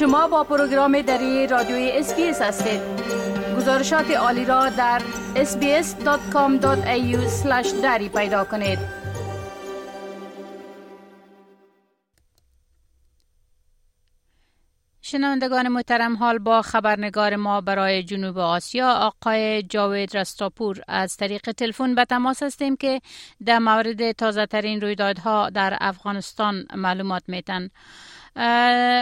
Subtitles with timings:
[0.00, 2.80] شما با پروگرام دری رادیوی SBS هستید.
[3.56, 5.02] گزارشات عالی را در
[5.34, 6.66] sbs.com.au
[7.82, 8.78] دری پیدا کنید.
[15.00, 20.80] شنوندگان محترم حال با خبرنگار ما برای جنوب آسیا آقای جاوید رستاپور.
[20.88, 23.00] از طریق تلفن به تماس هستیم که
[23.46, 27.68] در مورد تازه ترین رویدادها در افغانستان معلومات میتن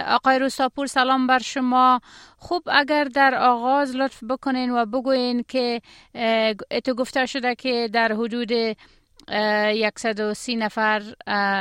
[0.06, 2.00] آقای رستاپور سلام بر شما.
[2.36, 5.80] خوب اگر در آغاز لطف بکنین و بگوین که
[6.70, 8.52] اتو گفته شده که در حدود
[9.96, 11.02] 130 نفر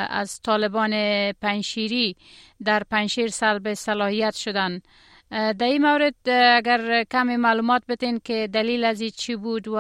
[0.10, 0.92] از طالبان
[1.32, 2.16] پنشیری
[2.64, 4.82] در پنشیر سلب صلاحیت شدن.
[5.32, 9.76] در این مورد اگر کمی معلومات بتین که دلیل از چی بود و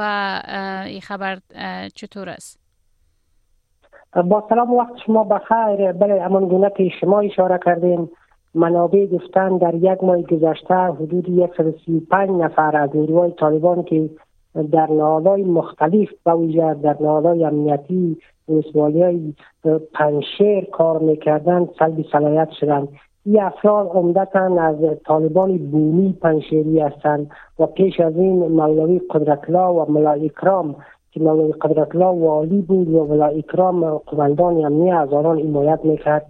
[0.86, 1.40] این خبر
[1.95, 2.67] چطور است.
[4.24, 5.92] با سلام وقت شما بخیر.
[5.92, 8.10] بله امان گونه که شما اشاره کردین
[8.56, 14.09] منابع گفتن در یک ماه گذشته حدود 135 نفر از نیروهای طالبان که
[14.72, 18.18] در نهادهای مختلف ویژه در نهادهای امنیتی
[18.50, 19.34] ولسوالی های
[19.94, 22.88] پنشیر کار می‌کردن سلب صلاحیت شدن
[23.26, 29.92] این افراد عمدتا از طالبان بومی پنشیری هستند و پیش از این مولوی قدرتلا و
[29.92, 30.76] ملا اکرام
[31.18, 36.26] که مولوی قدرتلا والی بود و ملا اکرام قماندان امنی از حمایت می‌کرد.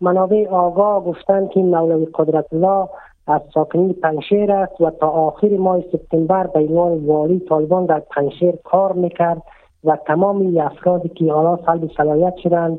[0.00, 2.88] منابع آگاه گفتند که مولوی قدرتلا
[3.26, 8.54] از ساکنین پنشیر است و تا آخر ماه سپتامبر به عنوان والی طالبان در پنشیر
[8.64, 9.42] کار می‌کرد
[9.84, 12.78] و تمام افرادی که حالا سلب صلاحیت شدند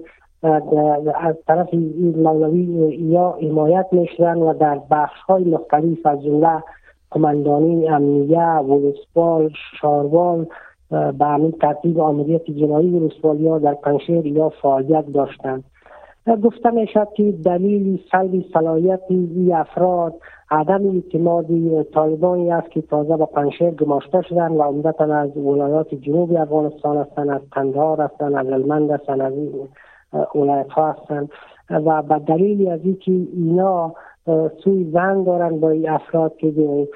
[1.16, 1.74] از طرف
[2.16, 2.64] مولوی
[3.00, 6.64] یا حمایت می‌شدن و در بخش های مختلف از جمله
[7.12, 9.50] قماندانی امنیه ولسوال
[9.82, 10.46] شاروال
[10.92, 15.64] به همین ترتیب آمریت جنایی ولسوالی ها در پنشیر یا فعالیت داشتند.
[16.44, 20.14] گفته می شد که دلیل سلب صلاحیت این افراد
[20.52, 21.46] عدم اعتماد
[21.84, 27.30] طالبانی است که تازه با پنشیر گماشته شدن و عمدتا از ولایات جنوبی افغانستان هستند
[27.30, 29.34] از قندهار هستند از المند هستند از
[30.36, 31.30] ولایت هستند.
[31.70, 33.94] و به دلیل از اینکه اینا
[34.64, 36.88] سوی زن دارند با افراد که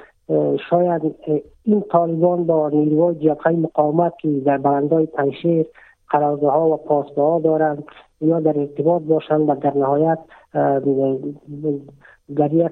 [0.69, 1.16] شاید
[1.63, 5.66] این طالبان با نیروهای جبهه مقاومت که در برندهای پنشیر
[6.09, 7.84] قرارگاه ها و پاسگاه ها دارند
[8.22, 10.19] یا در ارتباط باشند و در نهایت
[12.36, 12.72] در یک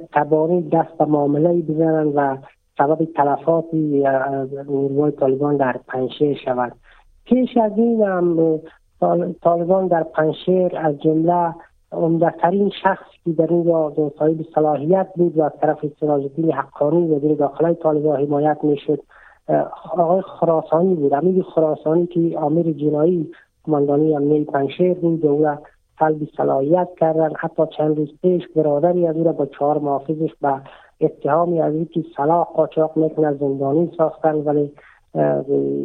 [0.71, 2.37] دست به معامله بزنند و
[2.77, 6.71] سبب تلفات نیروهای طالبان در پنشیر شود
[7.25, 8.59] پیش از این هم
[9.41, 11.53] طالبان در پنشیر از جمله
[11.93, 17.35] عمدهترین شخصی که در اینجا صاحب صلاحیت بود و از طرف سراج الدین حقانی وزیر
[17.35, 18.99] داخلی طالبان حمایت می‌شد.
[19.97, 21.13] آقای خراسانی بود.
[21.13, 23.31] امیر خراسانی که آمیر جنایی
[23.65, 25.57] کماندانی امنیه پنشیر بود و او را
[26.37, 27.29] صلاحیت کردن.
[27.39, 30.61] حتی چند روز پیش برادری از او را با چهار محافظش به
[31.01, 34.35] اتهامی از اینکه صلاح قاچاق می‌کنه زندانی ساختن.
[34.35, 34.71] ولی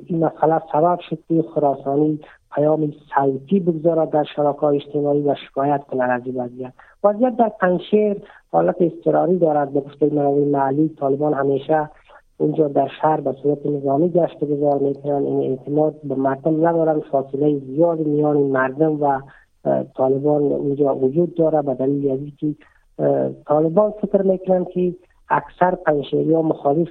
[0.06, 2.20] این مسئله سبب شد که خراسانی
[2.54, 6.72] پیام صوتی بگذارد در شبکه اجتماعی و شکایت کنند از این وضعیت.
[7.04, 8.16] وضعیت در پنشیر
[8.52, 9.72] حالت اضطراری دارد.
[9.72, 11.90] به گفته منابع محلی طالبان همیشه
[12.38, 17.58] اونجا در شهر به صورت نظامی گشت گذار می‌کنن این اعتماد به مردم ندارن فاصله
[17.58, 19.20] زیادی میان مردم و
[19.96, 22.54] طالبان اونجا وجود داره به دلیل از که
[23.46, 24.94] طالبان فکر می‌کنن که
[25.30, 26.88] اکثر پنشیری ها مخالف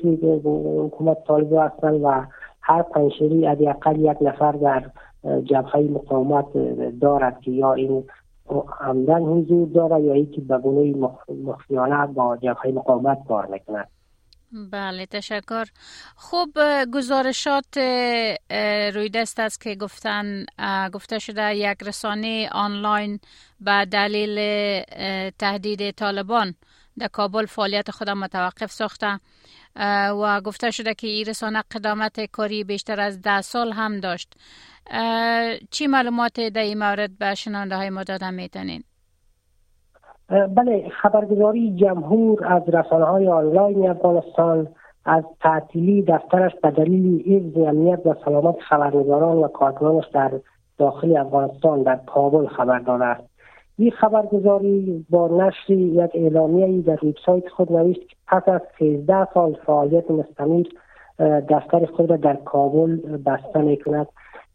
[0.85, 2.21] حکومت طالبان هستن و
[2.61, 4.83] هر پنشیری اقل یک نفر در
[5.43, 6.45] جبهه مقاومت
[7.01, 8.03] دارد که یا این
[8.79, 11.09] عمدن حضور داره یا اینکه به گونه
[11.43, 13.87] مخفیانه با جبهه مقاومت کار می‌کنند
[14.71, 15.65] بله تشکر.
[16.15, 16.49] خوب
[16.93, 17.77] گزارشات
[18.93, 20.45] روی دست است که گفتن
[20.93, 23.19] گفته شده یک رسانه آنلاین
[23.61, 24.39] به دلیل
[25.39, 26.53] تهدید طالبان.
[26.99, 29.19] در کابل فعالیت خود متوقف ساخته
[30.21, 34.33] و گفته شده که این رسانه قدامت کاری بیشتر از ده سال هم داشت
[35.71, 38.83] چی معلومات در این مورد به شنانده های ما دادن می‌تونین؟
[40.29, 44.67] بله خبرگزاری جمهور از رسانه های آنلاین افغانستان
[45.05, 50.31] از تعطیلی دفترش به دلیل حفظ امنیت و سلامت خبرنگاران و کارکنانش در
[50.77, 53.36] داخل افغانستان در کابل خبر داده است
[53.77, 59.57] این خبرگزاری با نشر یک اعلامیه در وبسایت خود نوشت که پس از 13 سال
[59.65, 60.63] فعالیت مستمر
[61.49, 62.95] دفتر خود را در کابل
[63.25, 64.07] بسته می کند.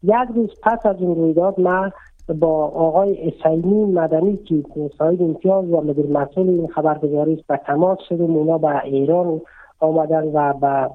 [0.03, 1.91] یک روز پس از این رویداد ما
[2.39, 4.63] با آقای اسیمی مدنی که
[4.97, 8.35] صاحب امتیاز و مدیر مسئول این خبرگزاری است به تماس شدیم.
[8.35, 9.41] اونا به ایران
[9.79, 10.89] آمدن و به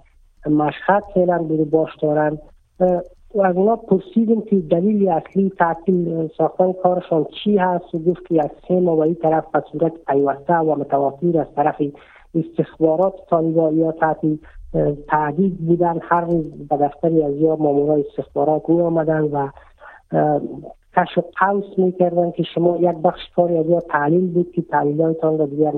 [0.50, 2.38] مشهد فعلا بوده باش دارن
[3.34, 8.50] از اونا پرسیدیم که دلیل اصلی تعطیل ساختن کارشان چی هست و گفت که از
[8.68, 11.82] سه ماه طرف به صورت پیوسته و متواتر از طرف
[12.34, 14.20] استخبارات طالبان یا تحت
[15.08, 19.48] تعدید بودن هر روز به دفتری از یا مامورای استخبارات می آمدن و
[20.96, 25.38] کشف قوس می کردن که شما یک بخش کاری از یا تعلیل بود که تعلیلاتان
[25.38, 25.72] را دیگر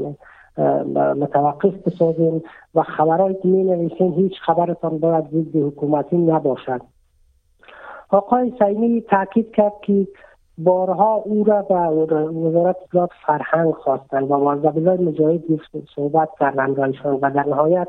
[1.14, 2.42] متوقف بسازیم
[2.74, 6.80] و خبرهایی که می نویسین هیچ خبرتان باید ضد حکومتی نباشد
[8.10, 10.06] آقای سیمی تاکید کرد که
[10.58, 14.70] بارها او را به وزارت اطلاعات فرهنگ خواستند و واضح
[15.02, 15.42] مجاهد
[15.94, 17.88] صحبت کردند رایشان و در نهایت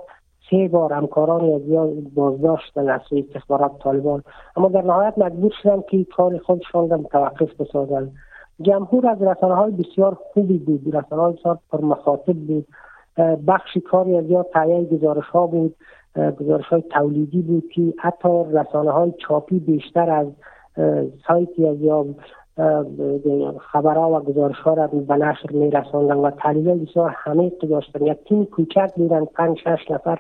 [0.50, 4.23] سه بار همکاران از یا بازداشتن از سوی استخبارات طالبان.
[4.57, 8.12] اما در نهایت مجبور شدن که کار خودشان را متوقف بسازند.
[8.62, 10.95] جمهور از رسانه های بسیار خوبی بود.
[10.95, 12.68] رسانه های بسیار پر مخاطب بود.
[13.47, 15.75] بخشی کاری از یا تایه گزارش ها بود.
[16.16, 20.28] گزارش های تولیدی بود که حتی رسانه های چاپی بیشتر از
[21.28, 22.06] سایتی از یا
[23.72, 28.06] خبرها و گزارش ها را به نشر می رساندن و تحلیل بسیار همه داشتن.
[28.06, 30.19] یک تیم کوچک بودن پنج شش نفر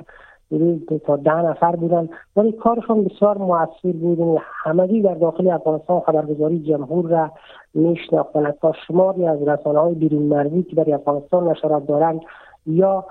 [1.05, 2.09] تا ده نفر بودن.
[2.35, 4.19] ولی کارشون بسیار موثر بود.
[4.19, 7.31] یعنی همگی در داخل افغانستان خبرگزاری جمهور را
[7.73, 12.21] میشناختن تا شماری از رسانه های بیرون مرزی که در افغانستان نشرات دارند
[12.65, 13.05] یا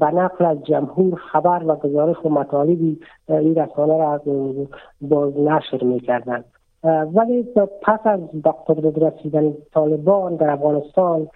[0.00, 4.20] به نقل از جمهور خبر و گزارش و مطالبی این رسانه را
[5.00, 6.44] باز نشر می‌کردند.
[7.14, 7.48] ولی
[7.82, 11.28] پس از به قدرت رسیدن طالبان در افغانستان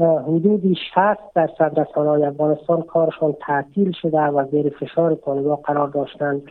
[0.00, 6.42] حدودی 60 درصد رسانه افغانستان کارشان تعطیل شده و زیر فشار طالبان قرار داشتند.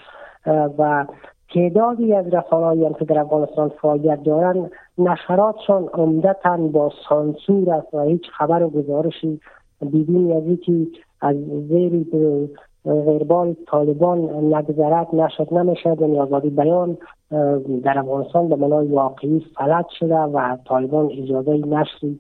[0.78, 1.06] و
[1.54, 8.02] تعدادی از رسانه‌ای هم که در افغانستان فعالیت دارند نشراتشان عمدتا با سانسور است و
[8.02, 9.40] هیچ خبر و گزارشی
[9.82, 10.88] بدون که
[11.22, 11.36] از
[11.70, 12.06] زیر
[12.86, 14.20] غیربال طالبان
[14.56, 15.98] نگذرد نشد نمی‌شد.
[16.02, 16.98] یعنی آزادی بیان
[17.84, 22.20] در افغانستان به منای واقعی فلج شده و طالبان اجازه نشری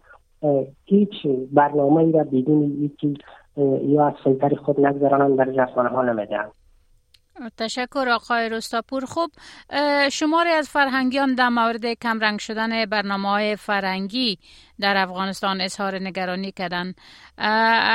[0.86, 3.14] هیچ برنامه ای را بدون یکی
[3.84, 6.52] یا از فیلتر خود نگذرانند در رسانه ها نمی‌دهند.
[7.58, 9.06] تشکر آقای رستاپور.
[9.06, 9.30] خوب
[10.12, 14.38] شماری از فرهنگیان در مورد کمرنگ شدن برنامه های فرنگی
[14.80, 16.94] در افغانستان اظهار نگرانی کردن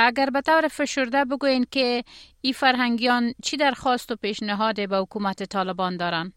[0.06, 2.02] اگر به طور فشرده بگوین که
[2.40, 6.32] این فرهنگیان چی درخواست و پیشنهاد به حکومت طالبان دارند؟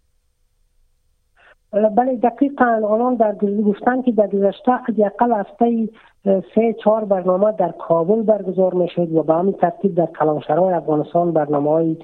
[1.72, 3.36] بله دقیقا آنان در
[3.66, 5.90] گفتن که در گذشته حداقل هفته
[6.24, 11.70] سه چهار برنامه در کابل برگزار می‌شد و به همین ترتیب در کلانشهرهای افغانستان برنامه
[11.70, 11.98] های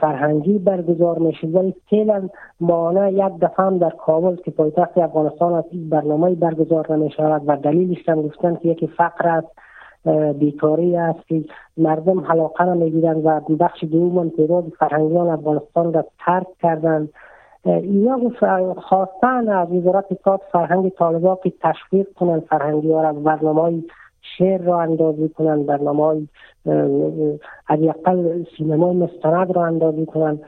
[0.00, 2.28] فرهنگی برگزار می‌شد ولی فعلا
[2.60, 7.56] مانع یک دفعه هم در کابل که پایتخت افغانستان است این برنامه برگزار نمی‌شود و
[7.56, 9.48] دلیلش هم گفتن که یکی فقر است
[10.38, 11.44] بیکاری است که
[11.76, 17.08] مردم حلاقه نمی‌گیرند و بخش دوم تعداد فرهنگیان افغانستان را ترک کردند.
[17.64, 18.18] اینا
[18.76, 23.82] خواستن از وزارت اطلاعات فرهنگ طالبا که تشویق کنند فرهنگی ها را برنامه
[24.38, 26.26] شعر را اندازی کنند برنامه های
[27.64, 30.40] حداقل سینما مستند را اندازی کنند.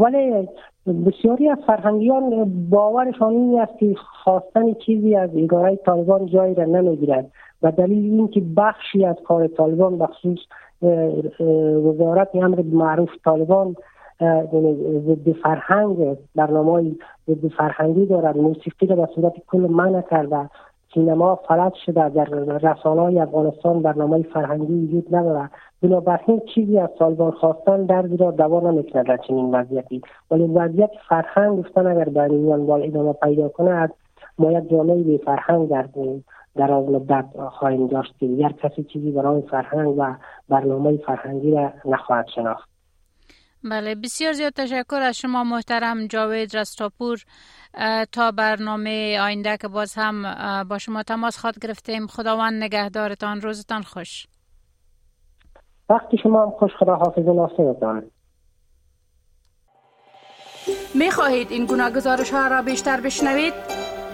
[0.00, 0.48] ولی
[1.06, 7.30] بسیاری از فرهنگیان باورشان این است که خواستن چیزی از اداره طالبان جایی را نمی‌گیرد
[7.62, 10.38] و دلیل این که بخشی از کار طالبان بخصوص
[11.84, 13.76] وزارت امر معروف طالبان
[15.06, 16.92] ضد فرهنگ برنامه
[17.28, 20.50] ضد فرهنگی دارد موسیقی را به صورت کل منع کرده.
[20.94, 22.24] سینما فلج شده در
[22.62, 25.50] رسانه های افغانستان برنامه فرهنگی وجود ندارد
[25.82, 30.02] بنابراین چیزی از طالبان خواستن در را دوا نمی‌کند در چنین وضعیتی.
[30.30, 33.92] ولی وضعیت فرهنگ گفتن اگر در میان ادامه پیدا کند
[34.38, 35.88] ما یک جامعه به فرهنگ در
[36.56, 38.14] در از مدت خواهیم داشت.
[38.18, 40.14] دیگر کسی چیزی برای فرهنگ و
[40.48, 42.69] برنامه فرهنگی را نخواهد شناخت.
[43.64, 47.24] بله بسیار زیاد تشکر از شما محترم جاوید رستاپور
[48.12, 50.24] تا برنامه آینده که باز هم
[50.64, 54.26] با شما تماس خواد گرفتیم خداوند نگهدارتان روزتان خوش
[55.90, 58.10] وقت شما هم خوش خدا حافظ و ناصرتان
[60.94, 63.54] می خواهید این گونه گزارش ها را بیشتر بشنوید؟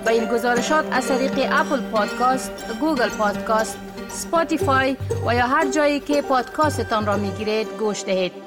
[0.05, 6.23] با این گزارشات از طریق Apple Podcast، Google Podcast، Spotify و یا هر جایی که
[6.23, 8.46] پادکاستتان را می گیرید گوش دهید.